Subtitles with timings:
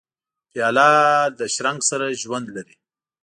[0.51, 0.89] پیاله
[1.37, 2.75] له شرنګ سره ژوند لري.